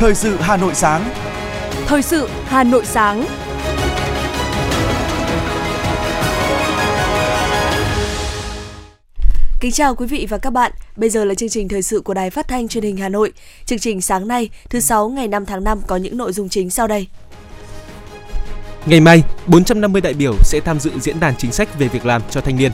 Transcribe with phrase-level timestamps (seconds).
[0.00, 1.10] Thời sự Hà Nội sáng.
[1.86, 3.24] Thời sự Hà Nội sáng.
[9.60, 10.72] Kính chào quý vị và các bạn.
[10.96, 13.32] Bây giờ là chương trình thời sự của Đài Phát thanh Truyền hình Hà Nội.
[13.64, 16.70] Chương trình sáng nay, thứ sáu ngày 5 tháng 5 có những nội dung chính
[16.70, 17.06] sau đây.
[18.86, 22.22] Ngày mai, 450 đại biểu sẽ tham dự diễn đàn chính sách về việc làm
[22.30, 22.72] cho thanh niên.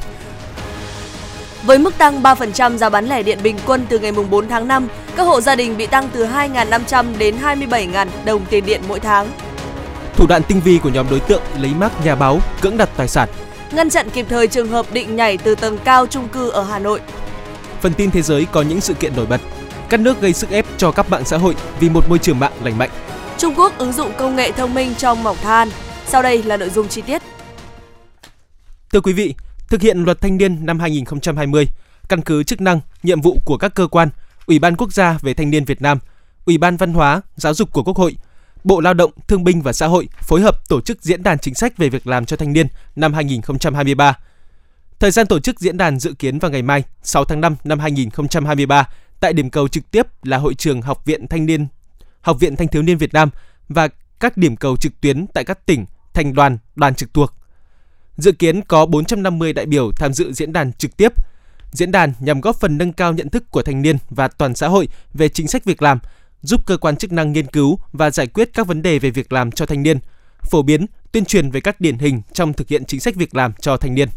[1.67, 4.89] Với mức tăng 3% giá bán lẻ điện bình quân từ ngày 4 tháng 5,
[5.17, 9.29] các hộ gia đình bị tăng từ 2.500 đến 27.000 đồng tiền điện mỗi tháng.
[10.15, 13.09] Thủ đoạn tinh vi của nhóm đối tượng lấy mác nhà báo cưỡng đặt tài
[13.09, 13.29] sản.
[13.73, 16.79] Ngăn chặn kịp thời trường hợp định nhảy từ tầng cao chung cư ở Hà
[16.79, 17.01] Nội.
[17.81, 19.41] Phần tin thế giới có những sự kiện nổi bật.
[19.89, 22.53] Các nước gây sức ép cho các mạng xã hội vì một môi trường mạng
[22.65, 22.91] lành mạnh.
[23.39, 25.71] Trung Quốc ứng dụng công nghệ thông minh trong mỏng than.
[26.07, 27.23] Sau đây là nội dung chi tiết.
[28.93, 29.35] Thưa quý vị,
[29.69, 31.67] thực hiện luật thanh niên năm 2020,
[32.09, 34.09] căn cứ chức năng, nhiệm vụ của các cơ quan,
[34.47, 35.99] Ủy ban Quốc gia về thanh niên Việt Nam,
[36.45, 38.17] Ủy ban Văn hóa, Giáo dục của Quốc hội,
[38.65, 41.55] Bộ Lao động, Thương binh và Xã hội phối hợp tổ chức diễn đàn chính
[41.55, 44.19] sách về việc làm cho thanh niên năm 2023.
[44.99, 47.79] Thời gian tổ chức diễn đàn dự kiến vào ngày mai 6 tháng 5 năm
[47.79, 48.89] 2023
[49.21, 51.67] tại điểm cầu trực tiếp là hội trường Học viện Thanh niên,
[52.21, 53.31] Học viện Thanh thiếu niên Việt Nam
[53.69, 53.89] và
[54.21, 57.35] các điểm cầu trực tuyến tại các tỉnh, thành đoàn, đoàn trực thuộc.
[58.17, 61.13] Dự kiến có 450 đại biểu tham dự diễn đàn trực tiếp.
[61.73, 64.69] Diễn đàn nhằm góp phần nâng cao nhận thức của thanh niên và toàn xã
[64.69, 65.99] hội về chính sách việc làm,
[66.43, 69.33] giúp cơ quan chức năng nghiên cứu và giải quyết các vấn đề về việc
[69.33, 69.99] làm cho thanh niên,
[70.43, 73.53] phổ biến, tuyên truyền về các điển hình trong thực hiện chính sách việc làm
[73.61, 74.09] cho thanh niên.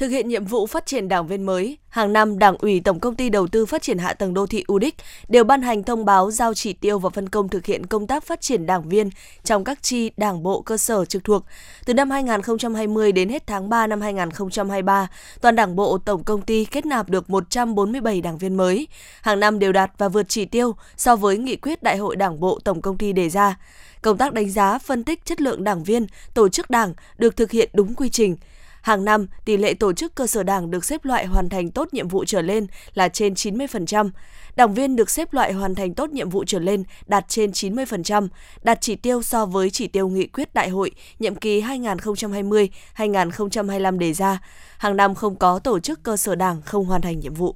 [0.00, 3.14] Thực hiện nhiệm vụ phát triển đảng viên mới, hàng năm Đảng ủy Tổng công
[3.14, 4.94] ty Đầu tư Phát triển Hạ tầng Đô thị UDIC
[5.28, 8.24] đều ban hành thông báo giao chỉ tiêu và phân công thực hiện công tác
[8.24, 9.10] phát triển đảng viên
[9.44, 11.44] trong các chi đảng bộ cơ sở trực thuộc.
[11.84, 15.08] Từ năm 2020 đến hết tháng 3 năm 2023,
[15.40, 18.88] toàn đảng bộ Tổng công ty kết nạp được 147 đảng viên mới,
[19.22, 22.40] hàng năm đều đạt và vượt chỉ tiêu so với nghị quyết Đại hội Đảng
[22.40, 23.58] bộ Tổng công ty đề ra.
[24.02, 27.50] Công tác đánh giá, phân tích chất lượng đảng viên, tổ chức đảng được thực
[27.50, 28.36] hiện đúng quy trình,
[28.82, 31.88] Hàng năm, tỷ lệ tổ chức cơ sở đảng được xếp loại hoàn thành tốt
[31.92, 34.10] nhiệm vụ trở lên là trên 90%.
[34.56, 38.28] Đảng viên được xếp loại hoàn thành tốt nhiệm vụ trở lên đạt trên 90%,
[38.62, 44.12] đạt chỉ tiêu so với chỉ tiêu nghị quyết đại hội nhiệm kỳ 2020-2025 đề
[44.12, 44.38] ra.
[44.78, 47.54] Hàng năm không có tổ chức cơ sở đảng không hoàn thành nhiệm vụ.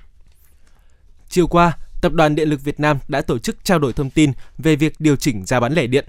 [1.29, 4.33] Chiều qua, Tập đoàn Điện lực Việt Nam đã tổ chức trao đổi thông tin
[4.59, 6.05] về việc điều chỉnh giá bán lẻ điện.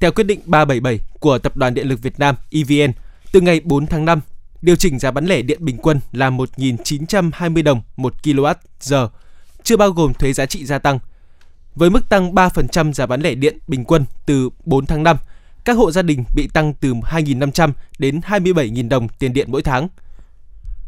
[0.00, 2.92] Theo quyết định 377 của Tập đoàn Điện lực Việt Nam EVN,
[3.32, 4.20] từ ngày 4 tháng 5
[4.64, 9.08] điều chỉnh giá bán lẻ điện bình quân là 1.920 đồng một kWh,
[9.62, 10.98] chưa bao gồm thuế giá trị gia tăng.
[11.74, 15.16] Với mức tăng 3% giá bán lẻ điện bình quân từ 4 tháng 5,
[15.64, 19.88] các hộ gia đình bị tăng từ 2.500 đến 27.000 đồng tiền điện mỗi tháng.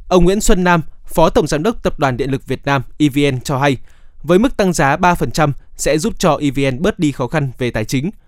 [0.09, 3.41] Ông Nguyễn Xuân Nam, Phó Tổng Giám đốc Tập đoàn Điện lực Việt Nam EVN
[3.41, 3.77] cho hay,
[4.23, 7.85] với mức tăng giá 3% sẽ giúp cho EVN bớt đi khó khăn về tài
[7.85, 8.11] chính–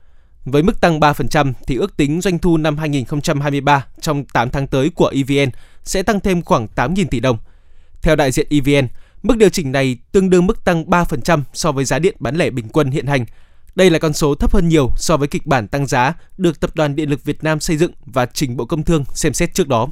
[0.50, 4.90] với mức tăng 3% thì ước tính doanh thu năm 2023 trong 8 tháng tới
[4.90, 5.50] của EVN
[5.84, 7.38] sẽ tăng thêm khoảng 8.000 tỷ đồng.
[8.02, 8.88] Theo đại diện EVN,
[9.22, 12.50] mức điều chỉnh này tương đương mức tăng 3% so với giá điện bán lẻ
[12.50, 13.24] bình quân hiện hành.
[13.74, 16.70] Đây là con số thấp hơn nhiều so với kịch bản tăng giá được Tập
[16.74, 19.68] đoàn Điện lực Việt Nam xây dựng và trình Bộ Công Thương xem xét trước
[19.68, 19.88] đó.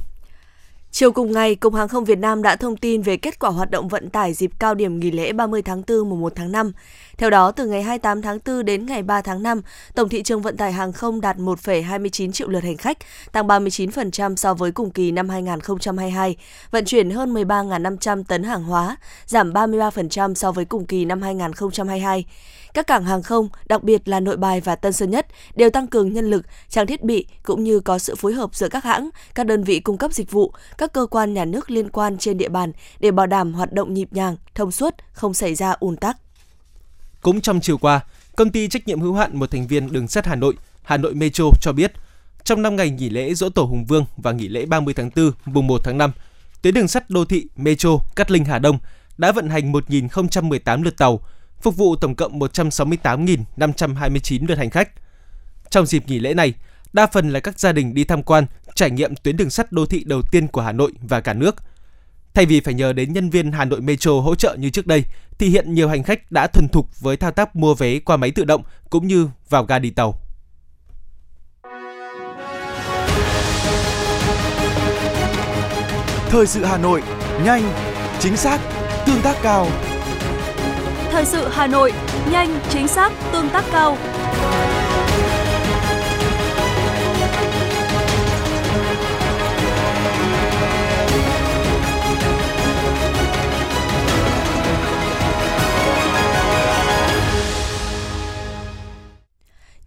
[0.91, 3.71] Chiều cùng ngày, Cục Hàng không Việt Nam đã thông tin về kết quả hoạt
[3.71, 6.71] động vận tải dịp cao điểm nghỉ lễ 30 tháng 4 mùng 1 tháng 5.
[7.17, 9.61] Theo đó, từ ngày 28 tháng 4 đến ngày 3 tháng 5,
[9.95, 12.97] tổng thị trường vận tải hàng không đạt 1,29 triệu lượt hành khách,
[13.31, 16.35] tăng 39% so với cùng kỳ năm 2022,
[16.71, 22.25] vận chuyển hơn 13.500 tấn hàng hóa, giảm 33% so với cùng kỳ năm 2022.
[22.77, 25.87] Các cảng hàng không, đặc biệt là Nội Bài và Tân Sơn Nhất, đều tăng
[25.87, 29.09] cường nhân lực, trang thiết bị cũng như có sự phối hợp giữa các hãng,
[29.35, 32.37] các đơn vị cung cấp dịch vụ, các cơ quan nhà nước liên quan trên
[32.37, 35.95] địa bàn để bảo đảm hoạt động nhịp nhàng, thông suốt, không xảy ra ùn
[35.95, 36.17] tắc.
[37.21, 37.99] Cũng trong chiều qua,
[38.35, 41.13] công ty trách nhiệm hữu hạn một thành viên đường sắt Hà Nội, Hà Nội
[41.13, 41.91] Metro cho biết,
[42.43, 45.31] trong 5 ngày nghỉ lễ Dỗ Tổ Hùng Vương và nghỉ lễ 30 tháng 4,
[45.45, 46.11] mùng 1 tháng 5,
[46.61, 48.79] tuyến đường sắt đô thị Metro Cát Linh Hà Đông
[49.17, 51.21] đã vận hành 1.018 lượt tàu,
[51.61, 54.89] phục vụ tổng cộng 168.529 lượt hành khách.
[55.69, 56.53] Trong dịp nghỉ lễ này,
[56.93, 58.45] đa phần là các gia đình đi tham quan,
[58.75, 61.55] trải nghiệm tuyến đường sắt đô thị đầu tiên của Hà Nội và cả nước.
[62.33, 65.03] Thay vì phải nhờ đến nhân viên Hà Nội Metro hỗ trợ như trước đây,
[65.37, 68.31] thì hiện nhiều hành khách đã thuần thục với thao tác mua vé qua máy
[68.31, 70.21] tự động cũng như vào ga đi tàu.
[76.29, 77.03] Thời sự Hà Nội,
[77.43, 77.73] nhanh,
[78.19, 78.59] chính xác,
[79.05, 79.67] tương tác cao.
[81.17, 81.93] Thời sự Hà Nội,
[82.31, 83.97] nhanh, chính xác, tương tác cao.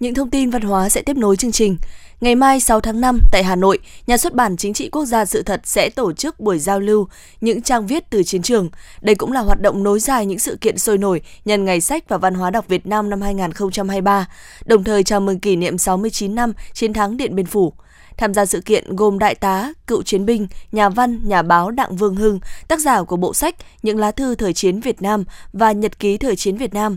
[0.01, 1.77] Những thông tin văn hóa sẽ tiếp nối chương trình.
[2.21, 5.25] Ngày mai 6 tháng 5 tại Hà Nội, Nhà xuất bản Chính trị Quốc gia
[5.25, 7.09] Sự thật sẽ tổ chức buổi giao lưu
[7.41, 8.71] những trang viết từ chiến trường.
[9.01, 12.09] Đây cũng là hoạt động nối dài những sự kiện sôi nổi nhân Ngày sách
[12.09, 14.29] và Văn hóa đọc Việt Nam năm 2023,
[14.65, 17.73] đồng thời chào mừng kỷ niệm 69 năm chiến thắng Điện Biên Phủ.
[18.17, 21.97] Tham gia sự kiện gồm đại tá, cựu chiến binh, nhà văn, nhà báo Đặng
[21.97, 25.73] Vương Hưng, tác giả của bộ sách Những lá thư thời chiến Việt Nam và
[25.73, 26.97] Nhật ký thời chiến Việt Nam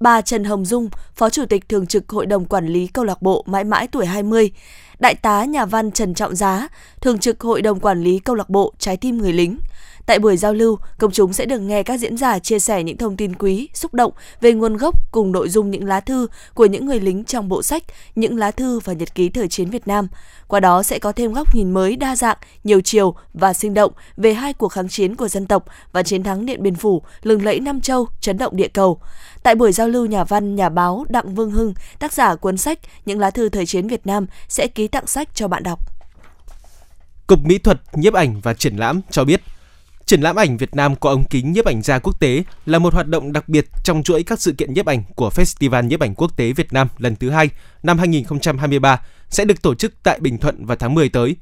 [0.00, 3.22] bà Trần Hồng Dung, Phó Chủ tịch Thường trực Hội đồng Quản lý Câu lạc
[3.22, 4.50] bộ Mãi mãi tuổi 20,
[4.98, 6.68] Đại tá nhà văn Trần Trọng Giá,
[7.00, 9.58] Thường trực Hội đồng Quản lý Câu lạc bộ Trái tim người lính,
[10.06, 12.96] Tại buổi giao lưu, công chúng sẽ được nghe các diễn giả chia sẻ những
[12.96, 16.66] thông tin quý, xúc động về nguồn gốc cùng nội dung những lá thư của
[16.66, 17.82] những người lính trong bộ sách
[18.14, 20.08] Những lá thư và nhật ký thời chiến Việt Nam.
[20.48, 23.92] Qua đó sẽ có thêm góc nhìn mới đa dạng, nhiều chiều và sinh động
[24.16, 27.44] về hai cuộc kháng chiến của dân tộc và chiến thắng Điện Biên Phủ, lừng
[27.44, 29.00] lẫy Nam Châu, chấn động địa cầu.
[29.42, 32.78] Tại buổi giao lưu nhà văn, nhà báo Đặng Vương Hưng, tác giả cuốn sách
[33.06, 35.78] Những lá thư thời chiến Việt Nam sẽ ký tặng sách cho bạn đọc.
[37.26, 39.40] Cục Mỹ thuật, nhiếp ảnh và triển lãm cho biết
[40.06, 42.94] Triển lãm ảnh Việt Nam có ống kính nhiếp ảnh gia quốc tế là một
[42.94, 46.14] hoạt động đặc biệt trong chuỗi các sự kiện nhiếp ảnh của Festival nhiếp ảnh
[46.14, 47.50] quốc tế Việt Nam lần thứ hai
[47.82, 51.36] năm 2023 sẽ được tổ chức tại Bình Thuận vào tháng 10 tới.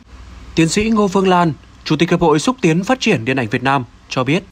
[0.54, 1.52] Tiến sĩ Ngô Phương Lan,
[1.84, 4.42] Chủ tịch Hiệp hội Xúc tiến Phát triển Điện ảnh Việt Nam cho biết.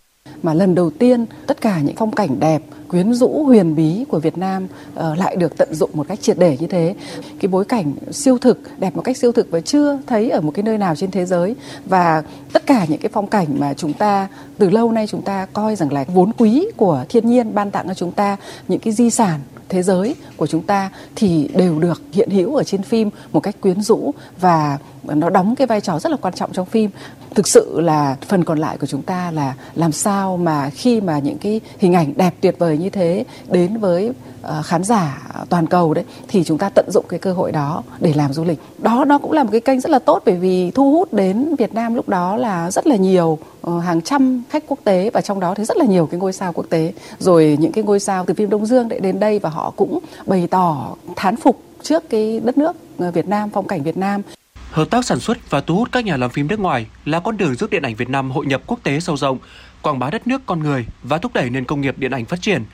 [0.43, 4.19] Mà lần đầu tiên tất cả những phong cảnh đẹp, quyến rũ, huyền bí của
[4.19, 4.65] Việt Nam
[4.95, 6.95] uh, lại được tận dụng một cách triệt để như thế.
[7.41, 10.51] Cái bối cảnh siêu thực, đẹp một cách siêu thực và chưa thấy ở một
[10.55, 11.57] cái nơi nào trên thế giới.
[11.85, 12.23] Và
[12.53, 14.29] tất cả những cái phong cảnh mà chúng ta
[14.59, 17.89] từ lâu nay chúng ta coi rằng là vốn quý của thiên nhiên ban tặng
[17.89, 18.37] cho chúng ta,
[18.69, 22.65] những cái di sản thế giới của chúng ta thì đều được hiện hữu ở
[22.65, 26.35] trên phim một cách quyến rũ và nó đóng cái vai trò rất là quan
[26.35, 26.91] trọng trong phim
[27.35, 31.19] thực sự là phần còn lại của chúng ta là làm sao mà khi mà
[31.19, 35.67] những cái hình ảnh đẹp tuyệt vời như thế đến với ờ, khán giả toàn
[35.67, 38.58] cầu đấy, thì chúng ta tận dụng cái cơ hội đó để làm du lịch.
[38.79, 41.55] Đó, nó cũng là một cái kênh rất là tốt bởi vì thu hút đến
[41.58, 45.20] Việt Nam lúc đó là rất là nhiều ờ, hàng trăm khách quốc tế và
[45.20, 46.93] trong đó thì rất là nhiều cái ngôi sao quốc tế.
[47.19, 49.99] Rồi những cái ngôi sao từ phim Đông Dương để đến đây và họ cũng
[50.27, 54.23] bày tỏ thán phục trước cái đất nước ờ, Việt Nam, phong cảnh Việt Nam.
[54.70, 57.37] Hợp tác sản xuất và thu hút các nhà làm phim nước ngoài là con
[57.37, 59.39] đường giúp điện ảnh Việt Nam hội nhập quốc tế sâu rộng,
[59.82, 62.43] quảng bá đất nước con người và thúc đẩy nền công nghiệp điện ảnh phát
[62.43, 62.65] triển.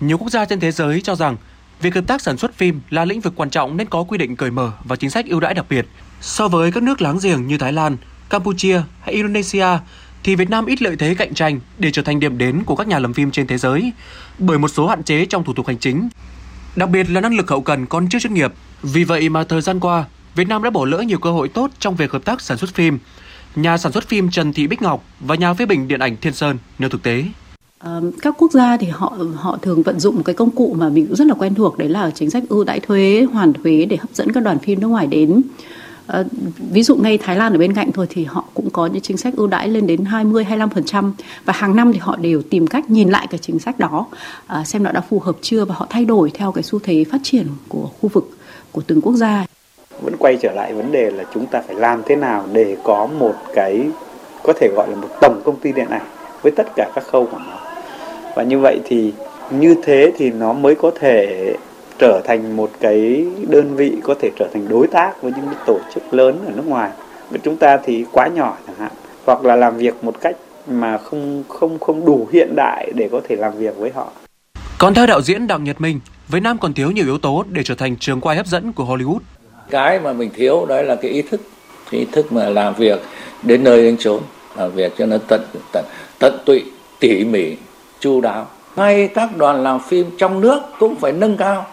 [0.00, 1.36] Nhiều quốc gia trên thế giới cho rằng
[1.80, 4.36] việc hợp tác sản xuất phim là lĩnh vực quan trọng nên có quy định
[4.36, 5.86] cởi mở và chính sách ưu đãi đặc biệt.
[6.20, 7.96] So với các nước láng giềng như Thái Lan,
[8.30, 9.66] Campuchia hay Indonesia
[10.22, 12.88] thì Việt Nam ít lợi thế cạnh tranh để trở thành điểm đến của các
[12.88, 13.92] nhà làm phim trên thế giới
[14.38, 16.08] bởi một số hạn chế trong thủ tục hành chính.
[16.76, 18.52] Đặc biệt là năng lực hậu cần còn chưa chuyên nghiệp.
[18.82, 21.70] Vì vậy mà thời gian qua, Việt Nam đã bỏ lỡ nhiều cơ hội tốt
[21.78, 22.98] trong việc hợp tác sản xuất phim.
[23.56, 26.32] Nhà sản xuất phim Trần Thị Bích Ngọc và nhà phê bình điện ảnh Thiên
[26.32, 27.24] Sơn nêu thực tế.
[28.22, 31.06] các quốc gia thì họ họ thường vận dụng một cái công cụ mà mình
[31.06, 33.96] cũng rất là quen thuộc đấy là chính sách ưu đãi thuế hoàn thuế để
[33.96, 35.42] hấp dẫn các đoàn phim nước ngoài đến
[36.06, 36.24] À,
[36.70, 39.16] ví dụ ngay Thái Lan ở bên cạnh thôi thì họ cũng có những chính
[39.16, 41.12] sách ưu đãi lên đến 20 25%
[41.44, 44.06] và hàng năm thì họ đều tìm cách nhìn lại cái chính sách đó
[44.46, 47.04] à, xem nó đã phù hợp chưa và họ thay đổi theo cái xu thế
[47.10, 48.30] phát triển của khu vực
[48.72, 49.46] của từng quốc gia
[50.00, 53.06] vẫn quay trở lại vấn đề là chúng ta phải làm thế nào để có
[53.18, 53.80] một cái
[54.42, 56.06] có thể gọi là một tổng công ty điện ảnh
[56.42, 57.58] với tất cả các khâu của nó
[58.36, 59.12] và như vậy thì
[59.50, 61.52] như thế thì nó mới có thể
[61.98, 65.64] trở thành một cái đơn vị có thể trở thành đối tác với những cái
[65.66, 66.90] tổ chức lớn ở nước ngoài
[67.30, 68.92] và chúng ta thì quá nhỏ chẳng hạn
[69.24, 70.36] hoặc là làm việc một cách
[70.66, 74.12] mà không không không đủ hiện đại để có thể làm việc với họ.
[74.78, 77.62] Còn theo đạo diễn Đặng Nhật Minh, Việt Nam còn thiếu nhiều yếu tố để
[77.64, 79.18] trở thành trường quay hấp dẫn của Hollywood.
[79.70, 81.40] Cái mà mình thiếu đó là cái ý thức,
[81.90, 83.00] cái ý thức mà làm việc
[83.42, 84.20] đến nơi đến chốn,
[84.56, 85.40] làm việc cho nó tận
[85.72, 85.84] tận
[86.18, 86.64] tận tụy,
[87.00, 87.56] tỉ mỉ,
[88.00, 88.46] chu đáo.
[88.76, 91.66] Ngay các đoàn làm phim trong nước cũng phải nâng cao.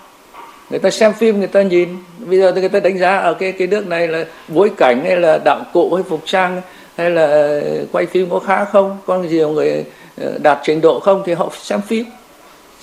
[0.70, 3.52] Người ta xem phim người ta nhìn, bây giờ người ta đánh giá ở cái
[3.52, 6.62] cái nước này là bối cảnh hay là đạo cụ hay phục trang
[6.98, 9.84] hay là ờ, quay phim có khá không, có nhiều người
[10.22, 12.06] ờ, đạt trình độ không thì họ xem phim.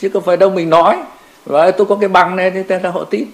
[0.01, 0.97] Chứ không phải đâu mình nói
[1.45, 3.25] và tôi có cái bằng này thì tên là họ tin.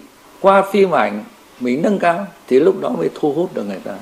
[0.41, 1.25] Qua phim ảnh
[1.61, 3.93] mình nâng cao thì lúc đó mới thu hút được người ta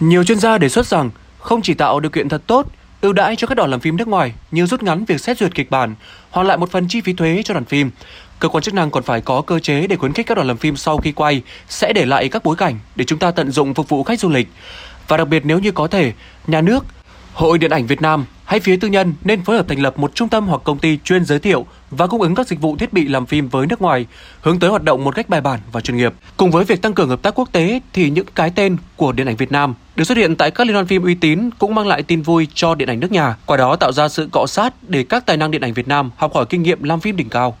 [0.00, 2.66] Nhiều chuyên gia đề xuất rằng không chỉ tạo điều kiện thật tốt,
[3.00, 5.54] ưu đãi cho các đoàn làm phim nước ngoài như rút ngắn việc xét duyệt
[5.54, 5.94] kịch bản,
[6.30, 7.90] hoàn lại một phần chi phí thuế cho đoàn phim.
[8.38, 10.56] Cơ quan chức năng còn phải có cơ chế để khuyến khích các đoàn làm
[10.56, 13.74] phim sau khi quay sẽ để lại các bối cảnh để chúng ta tận dụng
[13.74, 14.48] phục vụ khách du lịch.
[15.08, 16.12] Và đặc biệt nếu như có thể,
[16.46, 16.84] nhà nước,
[17.40, 20.14] Hội Điện ảnh Việt Nam hay phía tư nhân nên phối hợp thành lập một
[20.14, 22.92] trung tâm hoặc công ty chuyên giới thiệu và cung ứng các dịch vụ thiết
[22.92, 24.06] bị làm phim với nước ngoài,
[24.40, 26.12] hướng tới hoạt động một cách bài bản và chuyên nghiệp.
[26.36, 29.26] Cùng với việc tăng cường hợp tác quốc tế thì những cái tên của điện
[29.26, 31.86] ảnh Việt Nam được xuất hiện tại các liên hoan phim uy tín cũng mang
[31.86, 34.74] lại tin vui cho điện ảnh nước nhà, qua đó tạo ra sự cọ sát
[34.82, 37.28] để các tài năng điện ảnh Việt Nam học hỏi kinh nghiệm làm phim đỉnh
[37.28, 37.56] cao.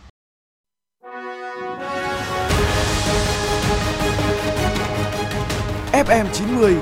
[5.92, 6.74] FM 90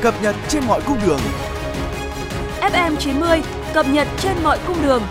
[0.00, 1.20] cập nhật trên mọi cung đường.
[2.72, 3.42] FM 90
[3.74, 5.02] cập nhật trên mọi cung đường.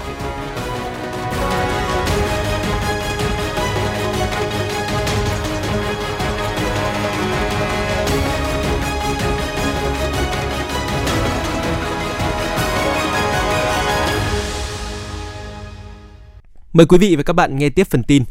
[16.74, 18.24] Mời quý vị và các bạn nghe tiếp phần tin.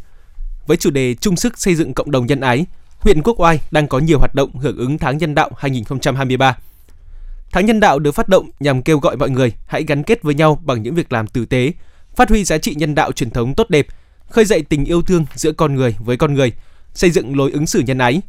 [0.67, 2.67] Với chủ đề chung sức xây dựng cộng đồng nhân ái,
[2.99, 6.57] huyện Quốc Oai đang có nhiều hoạt động hưởng ứng tháng nhân đạo 2023.
[7.57, 10.35] Tháng nhân đạo được phát động nhằm kêu gọi mọi người hãy gắn kết với
[10.35, 11.73] nhau bằng những việc làm tử tế,
[12.17, 13.87] phát huy giá trị nhân đạo truyền thống tốt đẹp,
[14.31, 16.53] khơi dậy tình yêu thương giữa con người với con người,
[16.95, 18.21] xây dựng lối ứng xử nhân ái.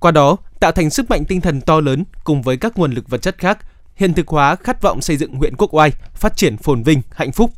[0.00, 3.08] Qua đó, tạo thành sức mạnh tinh thần to lớn cùng với các nguồn lực
[3.08, 3.58] vật chất khác,
[3.94, 7.32] hiện thực hóa khát vọng xây dựng huyện Quốc Oai phát triển phồn vinh, hạnh
[7.32, 7.50] phúc.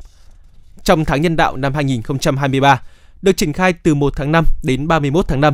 [0.83, 2.81] Trong tháng nhân đạo năm 2023,
[3.21, 5.53] được triển khai từ 1 tháng 5 đến 31 tháng 5,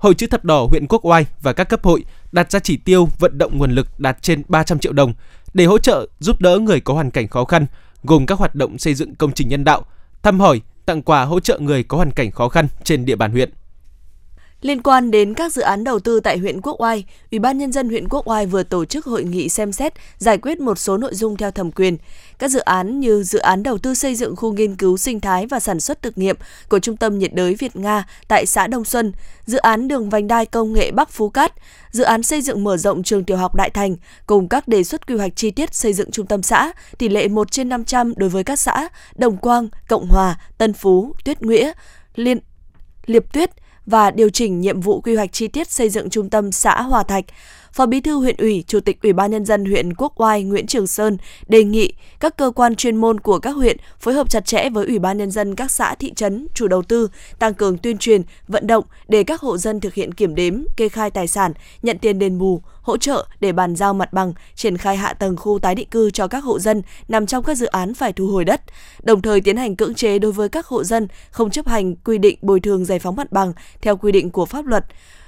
[0.00, 3.08] Hội chữ thập đỏ huyện Quốc Oai và các cấp hội đặt ra chỉ tiêu
[3.18, 5.14] vận động nguồn lực đạt trên 300 triệu đồng
[5.54, 7.66] để hỗ trợ giúp đỡ người có hoàn cảnh khó khăn,
[8.02, 9.84] gồm các hoạt động xây dựng công trình nhân đạo,
[10.22, 13.32] thăm hỏi, tặng quà hỗ trợ người có hoàn cảnh khó khăn trên địa bàn
[13.32, 13.50] huyện.
[14.60, 17.72] Liên quan đến các dự án đầu tư tại huyện Quốc Oai, Ủy ban nhân
[17.72, 20.96] dân huyện Quốc Oai vừa tổ chức hội nghị xem xét giải quyết một số
[20.96, 21.96] nội dung theo thẩm quyền.
[22.38, 25.46] Các dự án như dự án đầu tư xây dựng khu nghiên cứu sinh thái
[25.46, 26.36] và sản xuất thực nghiệm
[26.68, 29.12] của Trung tâm nhiệt đới Việt Nga tại xã Đông Xuân,
[29.46, 31.52] dự án đường vành đai công nghệ Bắc Phú Cát,
[31.90, 35.06] dự án xây dựng mở rộng trường tiểu học Đại Thành cùng các đề xuất
[35.06, 38.28] quy hoạch chi tiết xây dựng trung tâm xã, tỷ lệ 1 trên 500 đối
[38.28, 41.72] với các xã Đồng Quang, Cộng Hòa, Tân Phú, Tuyết Nghĩa,
[42.14, 42.38] Liên
[43.06, 43.50] Liệp Tuyết,
[43.86, 47.02] và điều chỉnh nhiệm vụ quy hoạch chi tiết xây dựng trung tâm xã Hòa
[47.02, 47.24] Thạch.
[47.72, 50.66] Phó Bí thư huyện ủy, Chủ tịch Ủy ban nhân dân huyện Quốc Oai Nguyễn
[50.66, 51.16] Trường Sơn
[51.48, 54.86] đề nghị các cơ quan chuyên môn của các huyện phối hợp chặt chẽ với
[54.86, 57.08] Ủy ban nhân dân các xã thị trấn, chủ đầu tư,
[57.38, 60.88] tăng cường tuyên truyền, vận động để các hộ dân thực hiện kiểm đếm, kê
[60.88, 64.76] khai tài sản, nhận tiền đền bù, hỗ trợ để bàn giao mặt bằng, triển
[64.76, 67.66] khai hạ tầng khu tái định cư cho các hộ dân nằm trong các dự
[67.66, 68.60] án phải thu hồi đất,
[69.02, 72.18] đồng thời tiến hành cưỡng chế đối với các hộ dân không chấp hành quy
[72.18, 74.84] định bồi thường giải phóng mặt bằng theo quy định của pháp luật.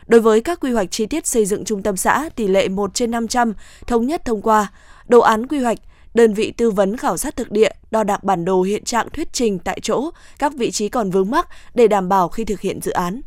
[0.07, 2.95] Đối với các quy hoạch chi tiết xây dựng trung tâm xã tỷ lệ 1
[2.95, 3.53] trên 500
[3.87, 4.73] thống nhất thông qua,
[5.09, 5.79] đồ án quy hoạch,
[6.15, 9.33] đơn vị tư vấn khảo sát thực địa, đo đạc bản đồ hiện trạng thuyết
[9.33, 12.81] trình tại chỗ, các vị trí còn vướng mắc để đảm bảo khi thực hiện
[12.83, 13.21] dự án.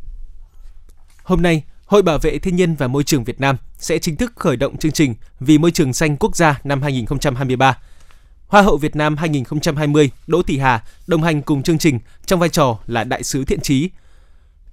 [1.23, 4.33] Hôm nay, Hội Bảo vệ Thiên nhiên và Môi trường Việt Nam sẽ chính thức
[4.35, 7.77] khởi động chương trình Vì môi trường xanh quốc gia năm 2023.
[8.47, 12.49] Hoa hậu Việt Nam 2020 Đỗ Thị Hà đồng hành cùng chương trình trong vai
[12.49, 13.89] trò là đại sứ thiện trí.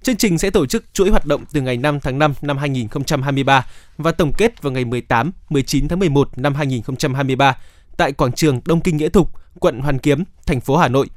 [0.03, 3.67] Chương trình sẽ tổ chức chuỗi hoạt động từ ngày 5 tháng 5 năm 2023
[3.97, 7.57] và tổng kết vào ngày 18, 19 tháng 11 năm 2023
[7.97, 11.09] tại quảng trường Đông Kinh Nghĩa Thục, quận Hoàn Kiếm, thành phố Hà Nội.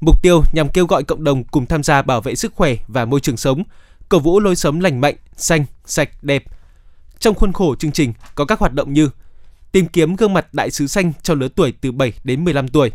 [0.00, 3.04] Mục tiêu nhằm kêu gọi cộng đồng cùng tham gia bảo vệ sức khỏe và
[3.04, 3.62] môi trường sống,
[4.08, 6.44] cổ vũ lối sống lành mạnh, xanh, sạch, đẹp.
[7.18, 9.10] Trong khuôn khổ chương trình có các hoạt động như
[9.72, 12.92] tìm kiếm gương mặt đại sứ xanh cho lứa tuổi từ 7 đến 15 tuổi,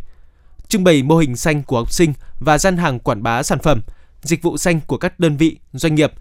[0.67, 3.81] trưng bày mô hình xanh của học sinh và gian hàng quảng bá sản phẩm,
[4.21, 6.13] dịch vụ xanh của các đơn vị, doanh nghiệp,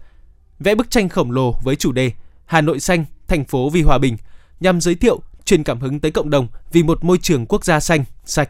[0.59, 2.11] vẽ bức tranh khổng lồ với chủ đề
[2.45, 4.17] Hà Nội xanh, thành phố vì hòa bình
[4.59, 7.79] nhằm giới thiệu, truyền cảm hứng tới cộng đồng vì một môi trường quốc gia
[7.79, 8.49] xanh, sạch.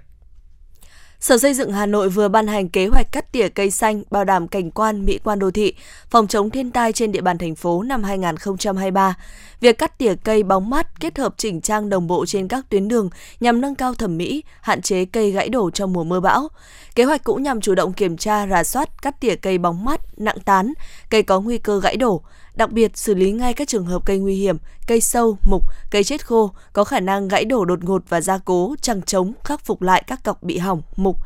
[1.20, 4.24] Sở Xây dựng Hà Nội vừa ban hành kế hoạch cắt tỉa cây xanh bảo
[4.24, 5.74] đảm cảnh quan, mỹ quan đô thị,
[6.10, 9.16] phòng chống thiên tai trên địa bàn thành phố năm 2023.
[9.60, 12.88] Việc cắt tỉa cây bóng mát kết hợp chỉnh trang đồng bộ trên các tuyến
[12.88, 13.10] đường
[13.40, 16.48] nhằm nâng cao thẩm mỹ, hạn chế cây gãy đổ trong mùa mưa bão.
[16.96, 20.02] Kế hoạch cũng nhằm chủ động kiểm tra, rà soát, cắt tỉa cây bóng mát,
[20.20, 20.74] nặng tán,
[21.10, 22.22] cây có nguy cơ gãy đổ,
[22.58, 26.04] đặc biệt xử lý ngay các trường hợp cây nguy hiểm, cây sâu, mục, cây
[26.04, 29.66] chết khô có khả năng gãy đổ đột ngột và gia cố, chẳng chống, khắc
[29.66, 31.18] phục lại các cọc bị hỏng, mục.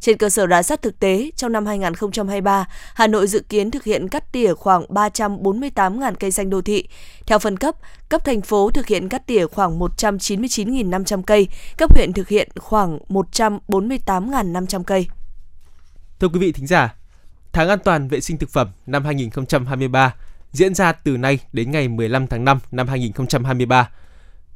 [0.00, 3.84] Trên cơ sở rà soát thực tế, trong năm 2023, Hà Nội dự kiến thực
[3.84, 6.88] hiện cắt tỉa khoảng 348.000 cây xanh đô thị.
[7.26, 7.74] Theo phân cấp,
[8.08, 12.98] cấp thành phố thực hiện cắt tỉa khoảng 199.500 cây, cấp huyện thực hiện khoảng
[13.08, 15.06] 148.500 cây.
[16.20, 16.94] Thưa quý vị thính giả,
[17.52, 20.14] Tháng an toàn vệ sinh thực phẩm năm 2023
[20.52, 23.90] diễn ra từ nay đến ngày 15 tháng 5 năm 2023.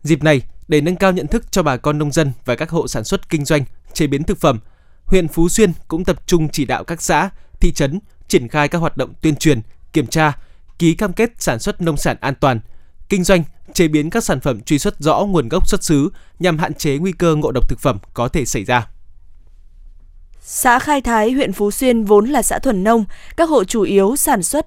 [0.02, 2.88] Dịp này, để nâng cao nhận thức cho bà con nông dân và các hộ
[2.88, 4.60] sản xuất kinh doanh, chế biến thực phẩm,
[5.04, 8.78] huyện Phú Xuyên cũng tập trung chỉ đạo các xã, thị trấn triển khai các
[8.78, 9.60] hoạt động tuyên truyền,
[9.92, 10.32] kiểm tra,
[10.78, 12.60] ký cam kết sản xuất nông sản an toàn,
[13.08, 16.58] kinh doanh, chế biến các sản phẩm truy xuất rõ nguồn gốc xuất xứ nhằm
[16.58, 18.88] hạn chế nguy cơ ngộ độc thực phẩm có thể xảy ra.
[20.40, 23.04] Xã Khai Thái, huyện Phú Xuyên vốn là xã thuần nông,
[23.36, 24.66] các hộ chủ yếu sản xuất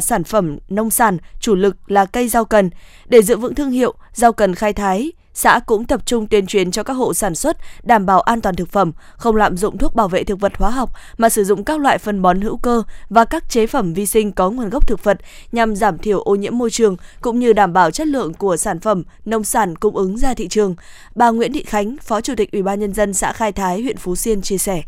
[0.00, 2.70] sản phẩm nông sản, chủ lực là cây rau cần.
[3.06, 6.70] Để giữ vững thương hiệu, rau cần khai thái, xã cũng tập trung tuyên truyền
[6.70, 9.94] cho các hộ sản xuất đảm bảo an toàn thực phẩm, không lạm dụng thuốc
[9.94, 12.82] bảo vệ thực vật hóa học mà sử dụng các loại phân bón hữu cơ
[13.08, 15.18] và các chế phẩm vi sinh có nguồn gốc thực vật
[15.52, 18.80] nhằm giảm thiểu ô nhiễm môi trường cũng như đảm bảo chất lượng của sản
[18.80, 20.74] phẩm nông sản cung ứng ra thị trường.
[21.14, 23.96] Bà Nguyễn Thị Khánh, Phó Chủ tịch Ủy ban nhân dân xã Khai Thái, huyện
[23.96, 24.82] Phú Xuyên chia sẻ.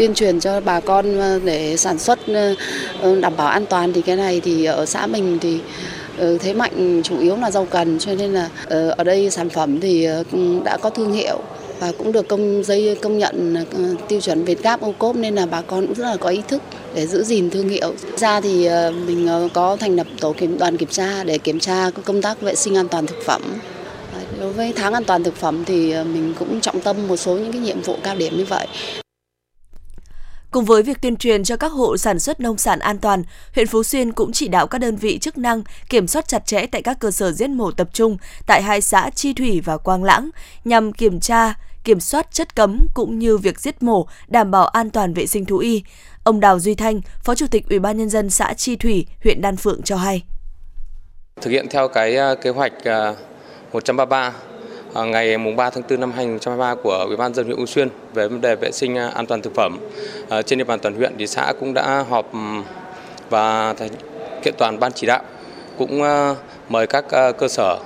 [0.00, 2.54] Tuyên truyền cho bà con ờ, để sản xuất ờ,
[3.02, 5.60] ờ, đảm bảo an toàn thì cái này thì ở xã mình thì
[6.40, 8.48] thế mạnh chủ yếu là rau cần cho nên là
[8.96, 10.08] ở đây sản phẩm thì
[10.64, 11.38] đã có thương hiệu
[11.78, 13.56] và cũng được công dây công nhận
[14.08, 16.42] tiêu chuẩn Việt Gáp, ô cốp, nên là bà con cũng rất là có ý
[16.48, 16.62] thức
[16.94, 17.92] để giữ gìn thương hiệu.
[18.16, 18.68] Ra thì
[19.06, 22.54] mình có thành lập tổ kiểm, đoàn kiểm tra để kiểm tra công tác vệ
[22.54, 23.42] sinh an toàn thực phẩm.
[24.40, 27.52] Đối với tháng an toàn thực phẩm thì mình cũng trọng tâm một số những
[27.52, 28.66] cái nhiệm vụ cao điểm như vậy.
[30.50, 33.22] Cùng với việc tuyên truyền cho các hộ sản xuất nông sản an toàn,
[33.54, 36.66] huyện Phú Xuyên cũng chỉ đạo các đơn vị chức năng kiểm soát chặt chẽ
[36.66, 40.04] tại các cơ sở giết mổ tập trung tại hai xã Chi Thủy và Quang
[40.04, 40.30] Lãng
[40.64, 44.90] nhằm kiểm tra, kiểm soát chất cấm cũng như việc giết mổ đảm bảo an
[44.90, 45.82] toàn vệ sinh thú y.
[46.24, 49.40] Ông Đào Duy Thanh, Phó Chủ tịch Ủy ban nhân dân xã Chi Thủy, huyện
[49.40, 50.22] Đan Phượng cho hay.
[51.40, 53.14] Thực hiện theo cái à, kế hoạch à,
[53.72, 54.32] 133
[54.94, 57.88] À, ngày mùng 3 tháng 4 năm 2023 của Ủy ban dân huyện U Xuyên
[58.14, 59.78] về vấn đề vệ sinh à, an toàn thực phẩm.
[60.28, 62.30] À, trên địa bàn toàn huyện thì xã cũng đã họp
[63.30, 63.74] và
[64.42, 65.22] kiện toàn ban chỉ đạo,
[65.78, 66.02] cũng
[66.68, 67.04] mời các
[67.38, 67.78] cơ sở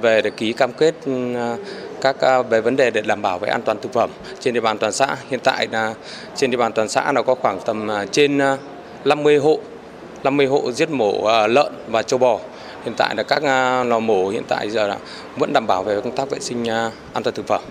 [0.00, 0.94] về để ký cam kết
[2.00, 2.16] các
[2.50, 4.92] về vấn đề để đảm bảo về an toàn thực phẩm trên địa bàn toàn
[4.92, 5.16] xã.
[5.30, 5.94] Hiện tại là,
[6.36, 8.38] trên địa bàn toàn xã nó có khoảng tầm trên
[9.04, 9.58] 50 hộ
[10.24, 12.38] 50 hộ giết mổ lợn và châu bò
[12.84, 14.98] hiện tại là các à, lò mổ hiện tại giờ là
[15.36, 17.62] vẫn đảm bảo về công tác vệ sinh à, an toàn thực phẩm.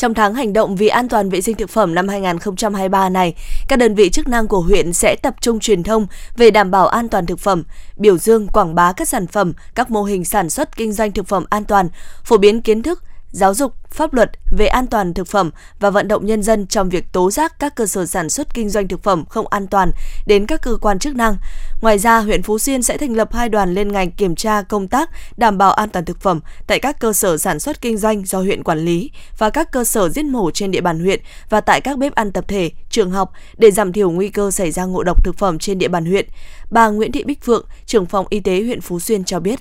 [0.00, 3.34] Trong tháng hành động vì an toàn vệ sinh thực phẩm năm 2023 này,
[3.68, 6.88] các đơn vị chức năng của huyện sẽ tập trung truyền thông về đảm bảo
[6.88, 7.64] an toàn thực phẩm,
[7.96, 11.28] biểu dương quảng bá các sản phẩm, các mô hình sản xuất kinh doanh thực
[11.28, 11.88] phẩm an toàn,
[12.24, 16.08] phổ biến kiến thức, giáo dục, pháp luật về an toàn thực phẩm và vận
[16.08, 19.02] động nhân dân trong việc tố giác các cơ sở sản xuất kinh doanh thực
[19.02, 19.90] phẩm không an toàn
[20.26, 21.36] đến các cơ quan chức năng.
[21.80, 24.88] Ngoài ra, huyện Phú Xuyên sẽ thành lập hai đoàn liên ngành kiểm tra công
[24.88, 28.24] tác đảm bảo an toàn thực phẩm tại các cơ sở sản xuất kinh doanh
[28.26, 31.60] do huyện quản lý và các cơ sở giết mổ trên địa bàn huyện và
[31.60, 34.84] tại các bếp ăn tập thể, trường học để giảm thiểu nguy cơ xảy ra
[34.84, 36.26] ngộ độc thực phẩm trên địa bàn huyện.
[36.70, 39.60] Bà Nguyễn Thị Bích Phượng, trưởng phòng y tế huyện Phú Xuyên cho biết.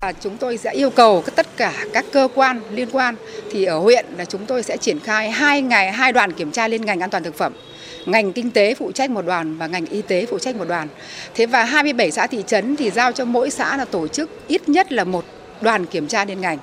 [0.00, 3.14] À, chúng tôi sẽ yêu cầu tất cả các cơ quan liên quan
[3.50, 6.68] thì ở huyện là chúng tôi sẽ triển khai hai ngày, hai đoàn kiểm tra
[6.68, 7.52] liên ngành an toàn thực phẩm.
[8.06, 10.88] Ngành kinh tế phụ trách một đoàn và ngành y tế phụ trách một đoàn.
[11.34, 14.68] Thế và 27 xã thị trấn thì giao cho mỗi xã là tổ chức ít
[14.68, 15.24] nhất là một
[15.60, 16.58] đoàn kiểm tra liên ngành.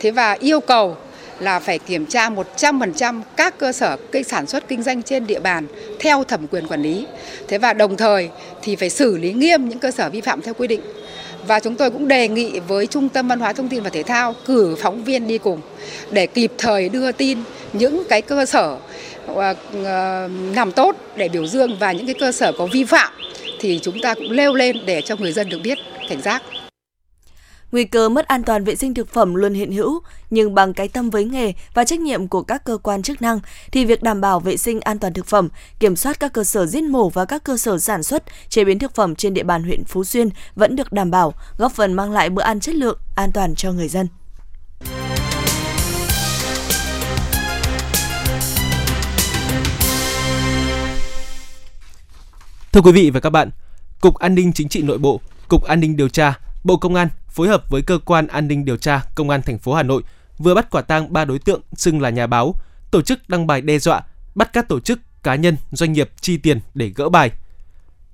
[0.00, 0.96] Thế và yêu cầu
[1.40, 5.40] là phải kiểm tra 100% các cơ sở cây sản xuất kinh doanh trên địa
[5.40, 5.66] bàn
[6.00, 7.06] theo thẩm quyền quản lý.
[7.48, 8.28] Thế và đồng thời
[8.62, 10.80] thì phải xử lý nghiêm những cơ sở vi phạm theo quy định.
[11.46, 14.02] Và chúng tôi cũng đề nghị với Trung tâm Văn hóa Thông tin và Thể
[14.02, 15.60] thao cử phóng viên đi cùng
[16.10, 17.38] để kịp thời đưa tin
[17.72, 18.76] những cái cơ sở
[19.34, 19.56] làm
[20.54, 23.12] nằm tốt để biểu dương và những cái cơ sở có vi phạm
[23.60, 26.42] thì chúng ta cũng leo lên để cho người dân được biết cảnh giác.
[27.72, 30.88] Nguy cơ mất an toàn vệ sinh thực phẩm luôn hiện hữu, nhưng bằng cái
[30.88, 33.40] tâm với nghề và trách nhiệm của các cơ quan chức năng
[33.72, 36.66] thì việc đảm bảo vệ sinh an toàn thực phẩm, kiểm soát các cơ sở
[36.66, 39.62] giết mổ và các cơ sở sản xuất, chế biến thực phẩm trên địa bàn
[39.62, 42.98] huyện Phú Xuyên vẫn được đảm bảo, góp phần mang lại bữa ăn chất lượng,
[43.14, 44.06] an toàn cho người dân.
[52.72, 53.50] Thưa quý vị và các bạn,
[54.00, 57.08] Cục An ninh Chính trị Nội bộ, Cục An ninh Điều tra, Bộ Công an
[57.30, 60.02] phối hợp với cơ quan an ninh điều tra Công an thành phố Hà Nội
[60.38, 62.54] vừa bắt quả tang 3 đối tượng xưng là nhà báo,
[62.90, 64.02] tổ chức đăng bài đe dọa,
[64.34, 67.30] bắt các tổ chức, cá nhân, doanh nghiệp chi tiền để gỡ bài.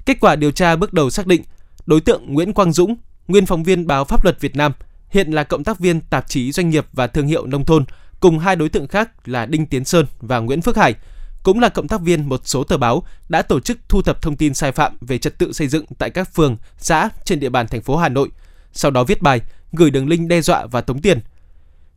[0.06, 1.42] Kết quả điều tra bước đầu xác định,
[1.86, 2.96] đối tượng Nguyễn Quang Dũng,
[3.28, 4.72] nguyên phóng viên báo Pháp luật Việt Nam,
[5.08, 7.84] hiện là cộng tác viên tạp chí Doanh nghiệp và Thương hiệu Nông thôn,
[8.20, 10.94] cùng hai đối tượng khác là Đinh Tiến Sơn và Nguyễn Phước Hải,
[11.42, 14.36] cũng là cộng tác viên một số tờ báo đã tổ chức thu thập thông
[14.36, 17.66] tin sai phạm về trật tự xây dựng tại các phường, xã trên địa bàn
[17.68, 18.28] thành phố Hà Nội,
[18.76, 19.40] sau đó viết bài,
[19.72, 21.20] gửi đường link đe dọa và tống tiền.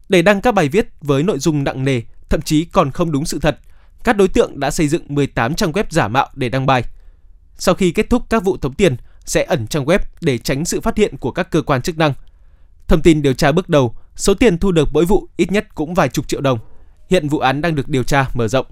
[0.09, 3.25] Để đăng các bài viết với nội dung nặng nề, thậm chí còn không đúng
[3.25, 3.59] sự thật,
[4.03, 6.83] các đối tượng đã xây dựng 18 trang web giả mạo để đăng bài.
[7.57, 10.81] Sau khi kết thúc các vụ tống tiền, sẽ ẩn trang web để tránh sự
[10.81, 12.13] phát hiện của các cơ quan chức năng.
[12.87, 15.93] Thông tin điều tra bước đầu, số tiền thu được mỗi vụ ít nhất cũng
[15.93, 16.59] vài chục triệu đồng.
[17.09, 18.65] Hiện vụ án đang được điều tra mở rộng.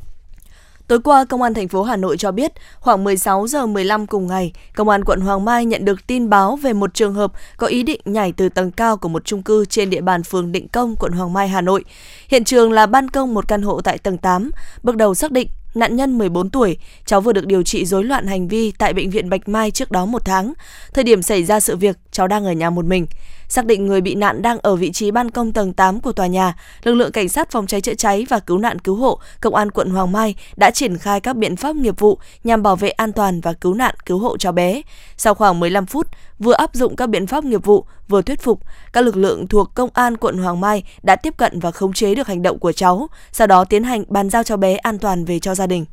[0.87, 4.27] Tối qua, Công an thành phố Hà Nội cho biết, khoảng 16 giờ 15 cùng
[4.27, 7.67] ngày, Công an quận Hoàng Mai nhận được tin báo về một trường hợp có
[7.67, 10.67] ý định nhảy từ tầng cao của một chung cư trên địa bàn phường Định
[10.67, 11.83] Công, quận Hoàng Mai, Hà Nội.
[12.27, 14.51] Hiện trường là ban công một căn hộ tại tầng 8.
[14.83, 18.27] Bước đầu xác định nạn nhân 14 tuổi, cháu vừa được điều trị rối loạn
[18.27, 20.53] hành vi tại bệnh viện Bạch Mai trước đó một tháng.
[20.93, 23.07] Thời điểm xảy ra sự việc, cháu đang ở nhà một mình.
[23.49, 26.27] Xác định người bị nạn đang ở vị trí ban công tầng 8 của tòa
[26.27, 29.55] nhà, lực lượng cảnh sát phòng cháy chữa cháy và cứu nạn cứu hộ, công
[29.55, 32.89] an quận Hoàng Mai đã triển khai các biện pháp nghiệp vụ nhằm bảo vệ
[32.89, 34.81] an toàn và cứu nạn cứu hộ cháu bé.
[35.17, 36.07] Sau khoảng 15 phút,
[36.39, 38.59] vừa áp dụng các biện pháp nghiệp vụ, vừa thuyết phục,
[38.93, 42.15] các lực lượng thuộc công an quận Hoàng Mai đã tiếp cận và khống chế
[42.15, 45.25] được hành động của cháu, sau đó tiến hành bàn giao cháu bé an toàn
[45.25, 45.85] về cho gia đình.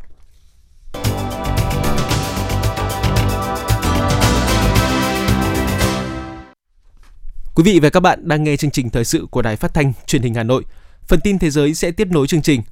[7.56, 9.92] Quý vị và các bạn đang nghe chương trình thời sự của Đài Phát thanh
[10.06, 10.64] Truyền hình Hà Nội.
[11.08, 12.62] Phần tin thế giới sẽ tiếp nối chương trình.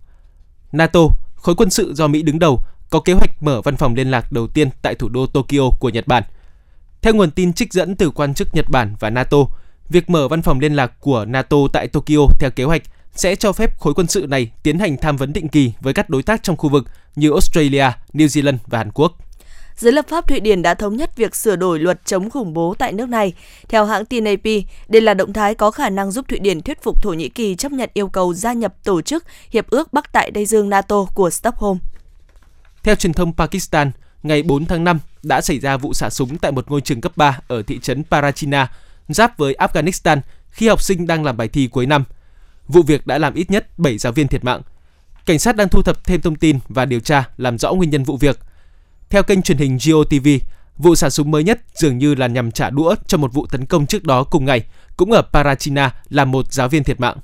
[0.72, 1.00] NATO,
[1.34, 4.32] khối quân sự do Mỹ đứng đầu, có kế hoạch mở văn phòng liên lạc
[4.32, 6.22] đầu tiên tại thủ đô Tokyo của Nhật Bản.
[7.02, 9.38] Theo nguồn tin trích dẫn từ quan chức Nhật Bản và NATO,
[9.88, 12.82] việc mở văn phòng liên lạc của NATO tại Tokyo theo kế hoạch
[13.14, 16.10] sẽ cho phép khối quân sự này tiến hành tham vấn định kỳ với các
[16.10, 16.84] đối tác trong khu vực
[17.16, 19.18] như Australia, New Zealand và Hàn Quốc.
[19.76, 22.74] Giới lập pháp Thụy Điển đã thống nhất việc sửa đổi luật chống khủng bố
[22.78, 23.32] tại nước này.
[23.68, 24.44] Theo hãng tin AP,
[24.88, 27.54] đây là động thái có khả năng giúp Thụy Điển thuyết phục Thổ Nhĩ Kỳ
[27.54, 31.04] chấp nhận yêu cầu gia nhập tổ chức Hiệp ước Bắc Đại Tây Dương NATO
[31.14, 31.78] của Stockholm.
[32.82, 33.90] Theo truyền thông Pakistan,
[34.22, 37.12] ngày 4 tháng 5 đã xảy ra vụ xả súng tại một ngôi trường cấp
[37.16, 38.72] 3 ở thị trấn Parachina,
[39.08, 42.04] giáp với Afghanistan khi học sinh đang làm bài thi cuối năm.
[42.68, 44.62] Vụ việc đã làm ít nhất 7 giáo viên thiệt mạng.
[45.26, 48.04] Cảnh sát đang thu thập thêm thông tin và điều tra làm rõ nguyên nhân
[48.04, 48.38] vụ việc–
[49.12, 50.28] theo kênh truyền hình GOTV,
[50.78, 53.66] vụ xả súng mới nhất dường như là nhằm trả đũa cho một vụ tấn
[53.66, 54.64] công trước đó cùng ngày,
[54.96, 57.16] cũng ở Parachina làm một giáo viên thiệt mạng.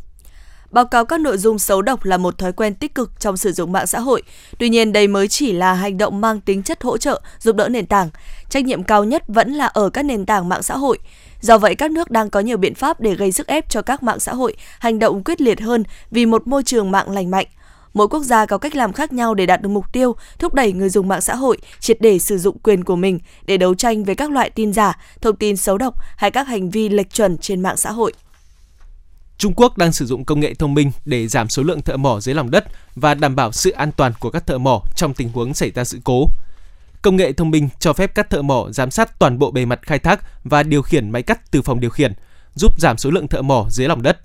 [0.71, 3.53] Báo cáo các nội dung xấu độc là một thói quen tích cực trong sử
[3.53, 4.23] dụng mạng xã hội.
[4.59, 7.69] Tuy nhiên, đây mới chỉ là hành động mang tính chất hỗ trợ, giúp đỡ
[7.69, 8.11] nền tảng.
[8.49, 10.99] Trách nhiệm cao nhất vẫn là ở các nền tảng mạng xã hội.
[11.41, 14.03] Do vậy, các nước đang có nhiều biện pháp để gây sức ép cho các
[14.03, 17.47] mạng xã hội hành động quyết liệt hơn vì một môi trường mạng lành mạnh.
[17.95, 20.73] Mỗi quốc gia có cách làm khác nhau để đạt được mục tiêu thúc đẩy
[20.73, 24.05] người dùng mạng xã hội triệt để sử dụng quyền của mình để đấu tranh
[24.05, 27.39] với các loại tin giả, thông tin xấu độc hay các hành vi lệch chuẩn
[27.39, 28.13] trên mạng xã hội.
[29.39, 32.21] Trung Quốc đang sử dụng công nghệ thông minh để giảm số lượng thợ mỏ
[32.21, 35.29] dưới lòng đất và đảm bảo sự an toàn của các thợ mỏ trong tình
[35.29, 36.27] huống xảy ra sự cố.
[37.03, 39.81] Công nghệ thông minh cho phép các thợ mỏ giám sát toàn bộ bề mặt
[39.83, 42.13] khai thác và điều khiển máy cắt từ phòng điều khiển,
[42.55, 44.19] giúp giảm số lượng thợ mỏ dưới lòng đất.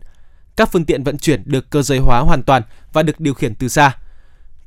[0.55, 2.61] Các phương tiện vận chuyển được cơ giới hóa hoàn toàn
[2.93, 3.97] và được điều khiển từ xa.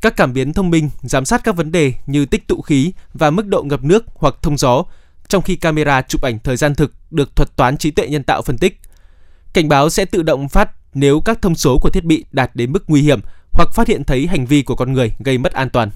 [0.01, 3.31] Các cảm biến thông minh giám sát các vấn đề như tích tụ khí và
[3.31, 4.85] mức độ ngập nước hoặc thông gió,
[5.29, 8.42] trong khi camera chụp ảnh thời gian thực được thuật toán trí tuệ nhân tạo
[8.42, 8.81] phân tích.
[9.53, 12.72] Cảnh báo sẽ tự động phát nếu các thông số của thiết bị đạt đến
[12.72, 13.20] mức nguy hiểm
[13.53, 15.90] hoặc phát hiện thấy hành vi của con người gây mất an toàn.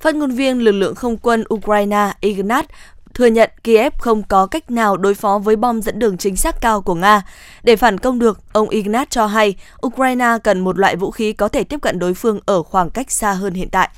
[0.00, 2.66] Phát ngôn viên lực lượng không quân Ukraine Ignat
[3.14, 6.60] thừa nhận Kiev không có cách nào đối phó với bom dẫn đường chính xác
[6.60, 7.22] cao của Nga.
[7.62, 9.54] Để phản công được, ông Ignat cho hay
[9.86, 13.10] Ukraine cần một loại vũ khí có thể tiếp cận đối phương ở khoảng cách
[13.10, 13.88] xa hơn hiện tại.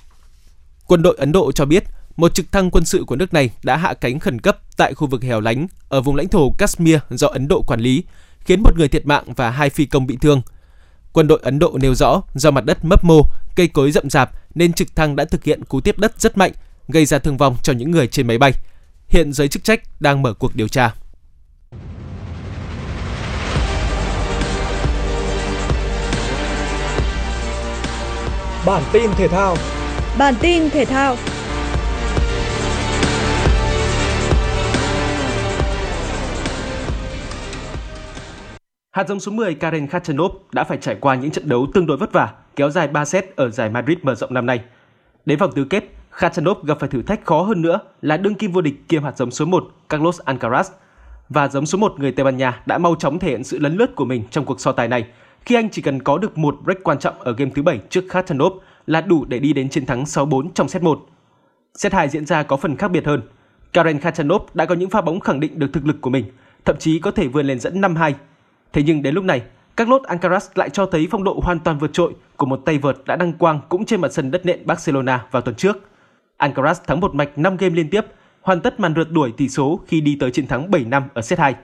[0.86, 1.84] Quân đội Ấn Độ cho biết
[2.16, 5.06] một trực thăng quân sự của nước này đã hạ cánh khẩn cấp tại khu
[5.06, 8.04] vực hẻo lánh ở vùng lãnh thổ Kashmir do Ấn Độ quản lý,
[8.40, 10.42] khiến một người thiệt mạng và hai phi công bị thương.
[11.12, 13.22] Quân đội Ấn Độ nêu rõ do mặt đất mấp mô,
[13.56, 16.52] cây cối rậm rạp nên trực thăng đã thực hiện cú tiếp đất rất mạnh,
[16.88, 18.52] gây ra thương vong cho những người trên máy bay.
[19.12, 20.94] Hiện giới chức trách đang mở cuộc điều tra.
[28.66, 29.56] Bản tin thể thao
[30.18, 31.16] Bản tin thể thao
[38.90, 41.96] Hạt giống số 10 Karen Khachanov đã phải trải qua những trận đấu tương đối
[41.96, 44.60] vất vả, kéo dài 3 set ở giải Madrid mở rộng năm nay.
[45.24, 48.52] Đến vòng tứ kết, Khachanov gặp phải thử thách khó hơn nữa là đương kim
[48.52, 50.64] vô địch kiêm hạt giống số 1 Carlos Alcaraz.
[51.28, 53.76] Và giống số 1 người Tây Ban Nha đã mau chóng thể hiện sự lấn
[53.76, 55.06] lướt của mình trong cuộc so tài này,
[55.44, 58.04] khi anh chỉ cần có được một break quan trọng ở game thứ 7 trước
[58.08, 58.52] Khachanov
[58.86, 61.06] là đủ để đi đến chiến thắng 6-4 trong set 1.
[61.74, 63.22] Set 2 diễn ra có phần khác biệt hơn.
[63.72, 66.24] Karen Khachanov đã có những pha bóng khẳng định được thực lực của mình,
[66.64, 68.12] thậm chí có thể vươn lên dẫn 5-2.
[68.72, 69.42] Thế nhưng đến lúc này,
[69.76, 72.96] Carlos Alcaraz lại cho thấy phong độ hoàn toàn vượt trội của một tay vợt
[73.06, 75.78] đã đăng quang cũng trên mặt sân đất nện Barcelona vào tuần trước.
[76.42, 78.06] Alcaraz thắng một mạch 5 game liên tiếp,
[78.40, 81.22] hoàn tất màn rượt đuổi tỷ số khi đi tới chiến thắng 7 năm ở
[81.22, 81.54] set 2.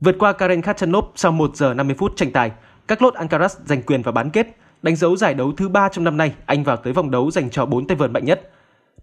[0.00, 2.52] Vượt qua Karen Khachanov sau 1 giờ 50 phút tranh tài,
[2.88, 6.04] các lốt Alcaraz giành quyền vào bán kết, đánh dấu giải đấu thứ 3 trong
[6.04, 8.50] năm nay, anh vào tới vòng đấu dành cho 4 tay vợt mạnh nhất.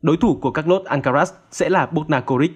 [0.02, 2.52] Đối thủ của các lốt Alcaraz sẽ là Bogna Koric.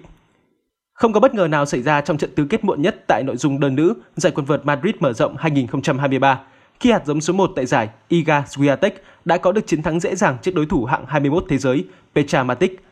[0.92, 3.36] Không có bất ngờ nào xảy ra trong trận tứ kết muộn nhất tại nội
[3.36, 6.40] dung đơn nữ giải quần vợt Madrid mở rộng 2023
[6.80, 8.90] khi hạt giống số 1 tại giải Iga Swiatek
[9.24, 12.44] đã có được chiến thắng dễ dàng trước đối thủ hạng 21 thế giới Petra
[12.44, 12.84] Matic.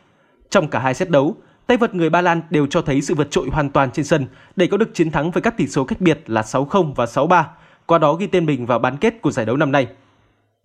[0.49, 1.35] Trong cả hai set đấu,
[1.67, 4.27] tay vợt người Ba Lan đều cho thấy sự vượt trội hoàn toàn trên sân
[4.55, 7.43] để có được chiến thắng với các tỷ số cách biệt là 6-0 và 6-3,
[7.85, 9.87] qua đó ghi tên mình vào bán kết của giải đấu năm nay.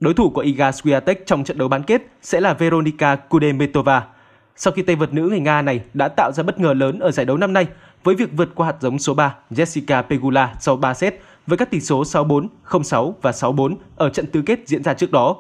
[0.01, 4.07] Đối thủ của Iga Swiatek trong trận đấu bán kết sẽ là Veronika Kudermetova.
[4.57, 7.11] Sau khi tay vợt nữ người Nga này đã tạo ra bất ngờ lớn ở
[7.11, 7.67] giải đấu năm nay
[8.05, 11.71] với việc vượt qua hạt giống số 3 Jessica Pegula sau 3 set với các
[11.71, 15.37] tỷ số 6-4, 0-6 và 6-4 ở trận tứ kết diễn ra trước đó.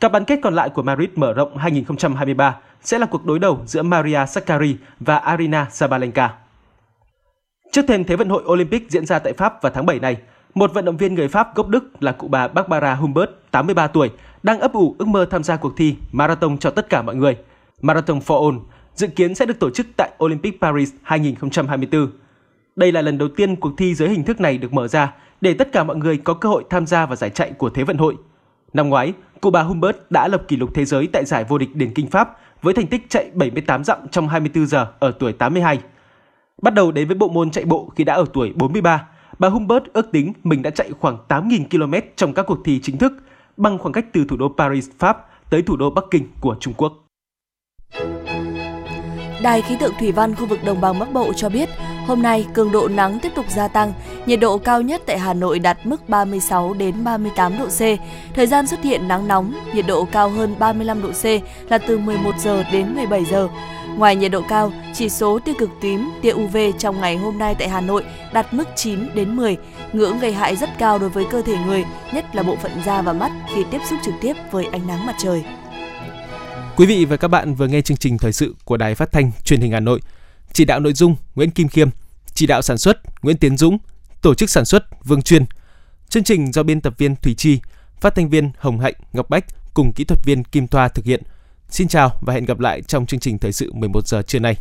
[0.00, 3.60] Các bán kết còn lại của Madrid mở rộng 2023 sẽ là cuộc đối đầu
[3.66, 6.34] giữa Maria Sakkari và Arina Sabalenka.
[7.72, 10.16] Trước thêm Thế vận hội Olympic diễn ra tại Pháp vào tháng 7 này,
[10.54, 14.10] một vận động viên người Pháp gốc Đức là cụ bà Barbara Humbert, 83 tuổi,
[14.42, 17.36] đang ấp ủ ước mơ tham gia cuộc thi Marathon cho tất cả mọi người.
[17.82, 18.58] Marathon for All
[18.94, 22.10] dự kiến sẽ được tổ chức tại Olympic Paris 2024.
[22.76, 25.54] Đây là lần đầu tiên cuộc thi dưới hình thức này được mở ra để
[25.54, 27.96] tất cả mọi người có cơ hội tham gia vào giải chạy của Thế vận
[27.96, 28.16] hội.
[28.72, 31.76] Năm ngoái, cụ bà Humbert đã lập kỷ lục thế giới tại giải vô địch
[31.76, 35.78] điền kinh Pháp với thành tích chạy 78 dặm trong 24 giờ ở tuổi 82.
[36.62, 39.06] Bắt đầu đến với bộ môn chạy bộ khi đã ở tuổi 43,
[39.38, 42.98] bà Humbert ước tính mình đã chạy khoảng 8.000 km trong các cuộc thi chính
[42.98, 43.12] thức,
[43.56, 46.74] bằng khoảng cách từ thủ đô Paris, Pháp tới thủ đô Bắc Kinh của Trung
[46.76, 46.92] Quốc.
[49.42, 51.68] Đài khí tượng thủy văn khu vực đồng bằng Bắc Bộ cho biết,
[52.06, 53.92] hôm nay cường độ nắng tiếp tục gia tăng,
[54.26, 57.80] nhiệt độ cao nhất tại Hà Nội đạt mức 36 đến 38 độ C.
[58.34, 61.24] Thời gian xuất hiện nắng nóng, nhiệt độ cao hơn 35 độ C
[61.70, 63.48] là từ 11 giờ đến 17 giờ.
[63.96, 67.54] Ngoài nhiệt độ cao, chỉ số tia cực tím, tia UV trong ngày hôm nay
[67.58, 69.56] tại Hà Nội đạt mức 9 đến 10,
[69.92, 73.02] ngưỡng gây hại rất cao đối với cơ thể người, nhất là bộ phận da
[73.02, 75.44] và mắt khi tiếp xúc trực tiếp với ánh nắng mặt trời.
[76.76, 79.30] Quý vị và các bạn vừa nghe chương trình thời sự của Đài Phát thanh
[79.44, 80.00] Truyền hình Hà Nội.
[80.54, 81.88] Chỉ đạo nội dung Nguyễn Kim Khiêm,
[82.34, 83.78] chỉ đạo sản xuất Nguyễn Tiến Dũng,
[84.22, 85.44] tổ chức sản xuất Vương Chuyên.
[86.08, 87.60] Chương trình do biên tập viên Thủy Chi,
[88.00, 91.22] phát thanh viên Hồng Hạnh, Ngọc Bách cùng kỹ thuật viên Kim Thoa thực hiện.
[91.68, 94.56] Xin chào và hẹn gặp lại trong chương trình thời sự 11 giờ trưa nay.